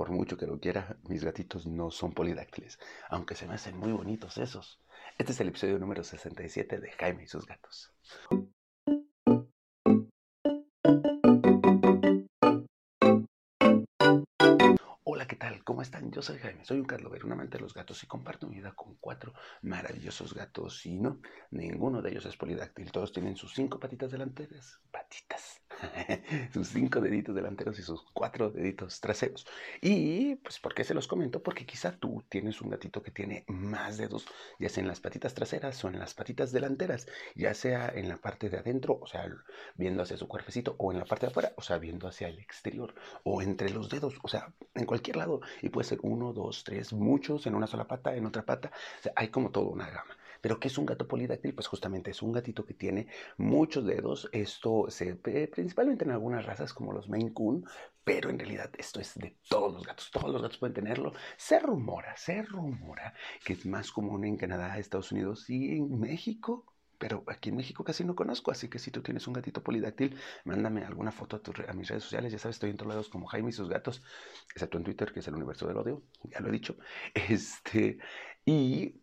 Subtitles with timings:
[0.00, 2.78] por mucho que lo quiera, mis gatitos no son polidáctiles,
[3.10, 4.80] aunque se me hacen muy bonitos esos.
[5.18, 7.92] Este es el episodio número 67 de Jaime y sus gatos.
[15.04, 15.62] Hola, ¿qué tal?
[15.64, 16.10] ¿Cómo están?
[16.10, 18.72] Yo soy Jaime, soy un Carlover, un amante de los gatos y comparto mi vida
[18.72, 20.86] con cuatro maravillosos gatos.
[20.86, 21.20] Y no,
[21.50, 24.80] ninguno de ellos es polidáctil, todos tienen sus cinco patitas delanteras.
[24.90, 25.60] Patitas
[26.52, 29.46] sus cinco deditos delanteros y sus cuatro deditos traseros.
[29.80, 31.42] Y pues, ¿por qué se los comento?
[31.42, 34.26] Porque quizá tú tienes un gatito que tiene más dedos,
[34.58, 38.18] ya sea en las patitas traseras o en las patitas delanteras, ya sea en la
[38.18, 39.28] parte de adentro, o sea,
[39.76, 42.38] viendo hacia su cuerpecito, o en la parte de afuera, o sea, viendo hacia el
[42.38, 45.40] exterior, o entre los dedos, o sea, en cualquier lado.
[45.62, 48.70] Y puede ser uno, dos, tres, muchos, en una sola pata, en otra pata.
[49.00, 50.16] O sea, hay como toda una gama.
[50.40, 51.54] Pero ¿qué es un gato polidáctil?
[51.54, 54.28] Pues justamente es un gatito que tiene muchos dedos.
[54.32, 57.64] Esto se principalmente en algunas razas como los Maine Coon,
[58.04, 60.10] pero en realidad esto es de todos los gatos.
[60.10, 61.12] Todos los gatos pueden tenerlo.
[61.36, 66.66] Se rumora, se rumora que es más común en Canadá, Estados Unidos y en México
[67.00, 70.18] pero aquí en México casi no conozco, así que si tú tienes un gatito polidáctil,
[70.44, 73.26] mándame alguna foto a, a, mis redes sociales, ya sabes, estoy en todos lados como
[73.26, 74.02] Jaime y sus gatos,
[74.54, 76.76] excepto en Twitter, que es el universo del odio, ya lo he dicho,
[77.14, 77.96] este,
[78.44, 79.00] y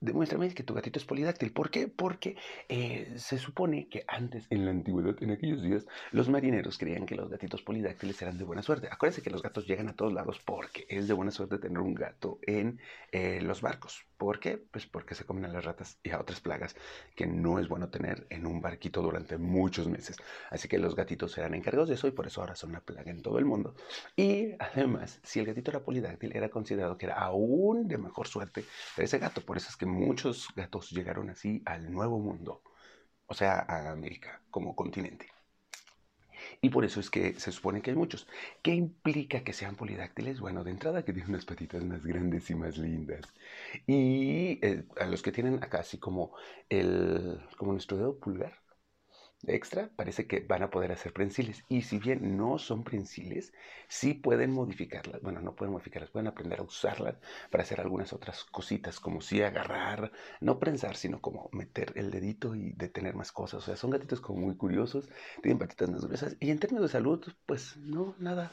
[0.00, 1.52] demuéstrame que tu gatito es polidáctil.
[1.52, 1.88] ¿Por qué?
[1.88, 2.36] Porque
[2.68, 7.14] eh, se supone que antes, en la antigüedad, en aquellos días, los marineros creían que
[7.14, 8.88] los gatitos polidáctiles eran de buena suerte.
[8.90, 11.94] Acuérdense que los gatos llegan a todos lados porque es de buena suerte tener un
[11.94, 12.80] gato en
[13.12, 14.07] eh, los barcos.
[14.18, 14.58] ¿Por qué?
[14.58, 16.74] Pues porque se comen a las ratas y a otras plagas
[17.14, 20.16] que no es bueno tener en un barquito durante muchos meses.
[20.50, 23.10] Así que los gatitos eran encargados de eso y por eso ahora son una plaga
[23.12, 23.76] en todo el mundo.
[24.16, 28.64] Y además, si el gatito era polidáctil, era considerado que era aún de mejor suerte
[28.96, 29.40] ese gato.
[29.42, 32.62] Por eso es que muchos gatos llegaron así al nuevo mundo,
[33.26, 35.37] o sea, a América como continente.
[36.60, 38.26] Y por eso es que se supone que hay muchos.
[38.62, 40.40] ¿Qué implica que sean polidáctiles?
[40.40, 43.32] Bueno, de entrada que tienen unas patitas más grandes y más lindas.
[43.86, 46.34] Y eh, a los que tienen acá así como
[46.68, 48.54] el, como nuestro dedo pulgar,
[49.46, 51.64] extra, parece que van a poder hacer prensiles.
[51.68, 53.52] Y si bien no son prensiles,
[53.88, 55.22] sí pueden modificarlas.
[55.22, 57.16] Bueno, no pueden modificarlas, pueden aprender a usarlas
[57.50, 62.54] para hacer algunas otras cositas, como si agarrar, no prensar, sino como meter el dedito
[62.54, 63.62] y detener más cosas.
[63.62, 65.08] O sea, son gatitos como muy curiosos,
[65.42, 66.36] tienen patitas más gruesas.
[66.40, 68.50] Y en términos de salud, pues no, nada,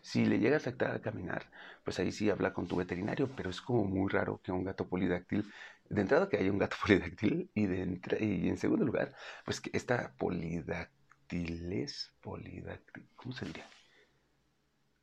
[0.00, 1.50] si le llega a afectar al caminar,
[1.84, 4.88] pues ahí sí habla con tu veterinario, pero es como muy raro que un gato
[4.88, 5.50] polidáctil,
[5.88, 9.70] de entrada que haya un gato polidáctil y, de y en segundo lugar, pues que
[9.72, 13.68] esta polidáctiles, polidáctil, ¿cómo se diría?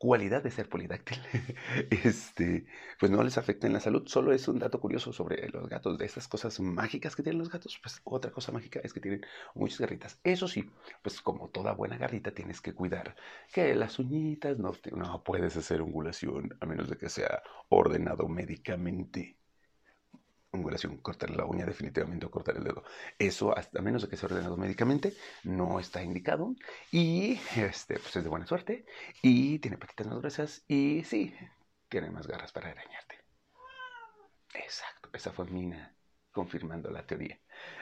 [0.00, 1.18] cualidad de ser polidáctil,
[1.90, 2.64] este,
[2.98, 4.04] pues no les afecta en la salud.
[4.06, 7.50] Solo es un dato curioso sobre los gatos, de estas cosas mágicas que tienen los
[7.50, 7.78] gatos.
[7.82, 10.18] Pues otra cosa mágica es que tienen muchas garritas.
[10.24, 10.70] Eso sí,
[11.02, 13.14] pues como toda buena garrita tienes que cuidar
[13.52, 19.36] que las uñitas no, no puedes hacer ungulación a menos de que sea ordenado médicamente
[21.02, 22.84] cortar la uña definitivamente o cortar el dedo.
[23.18, 26.54] Eso, hasta menos de que sea ordenado médicamente, no está indicado
[26.90, 28.84] y este, pues es de buena suerte
[29.22, 31.34] y tiene patitas más gruesas y sí,
[31.88, 33.16] tiene más garras para arañarte.
[34.54, 35.94] Exacto, esa fue Mina
[36.32, 37.38] confirmando la teoría.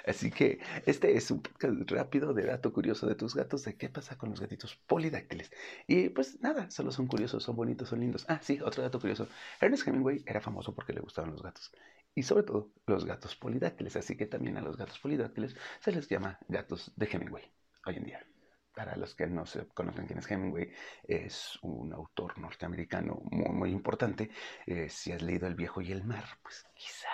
[0.07, 3.89] Así que este es un podcast rápido de dato curioso de tus gatos, de qué
[3.89, 5.51] pasa con los gatitos polidáctiles.
[5.87, 8.25] Y pues nada, solo son curiosos, son bonitos, son lindos.
[8.29, 9.29] Ah, sí, otro dato curioso.
[9.61, 11.71] Ernest Hemingway era famoso porque le gustaban los gatos
[12.15, 13.97] y sobre todo los gatos polidáctiles.
[13.97, 17.45] Así que también a los gatos polidáctiles se les llama gatos de Hemingway
[17.87, 18.27] hoy en día.
[18.75, 20.71] Para los que no se conocen quién es Hemingway,
[21.03, 24.31] es un autor norteamericano muy, muy importante.
[24.67, 27.09] Eh, si has leído El viejo y el mar, pues quizá,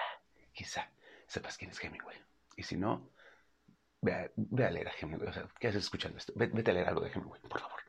[0.53, 0.91] quizá
[1.27, 2.19] sepas quién es Hemingway.
[2.57, 3.11] Y si no,
[4.03, 5.29] ve a, leer a Hemingway.
[5.29, 6.35] O sea, ¿qué haces escuchando esto?
[6.37, 7.81] Vete, a leer algo de Hemingway, por favor.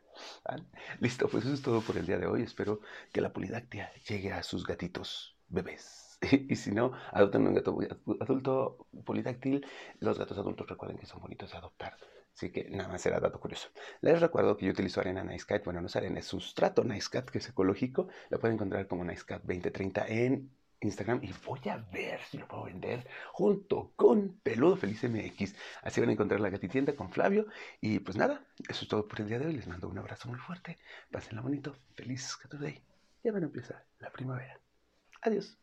[0.99, 2.43] Listo, pues eso es todo por el día de hoy.
[2.43, 2.79] Espero
[3.11, 6.19] que la polidactia llegue a sus gatitos bebés.
[6.49, 7.77] Y si no, adopten un gato
[8.19, 9.65] adulto polidáctil.
[9.99, 11.97] Los gatos adultos recuerden que son bonitos de adoptar.
[12.33, 13.69] Así que nada más era dato curioso.
[14.01, 15.63] Les recuerdo que yo utilizo arena Nice Cat.
[15.63, 18.07] Bueno, no es arena, es sustrato Nice Cat, que es ecológico.
[18.29, 22.47] Lo pueden encontrar como Nice Cat 2030 en Instagram y voy a ver si lo
[22.47, 25.55] puedo vender junto con Peludo Feliz MX.
[25.81, 27.47] Así van a encontrar la gatitienda con Flavio.
[27.79, 29.53] Y pues nada, eso es todo por el día de hoy.
[29.53, 30.77] Les mando un abrazo muy fuerte.
[31.11, 31.75] Pásenla bonito.
[31.93, 32.81] Feliz Gato Day.
[33.23, 34.64] Ya van a empezar la primavera.
[35.25, 35.57] Adeus.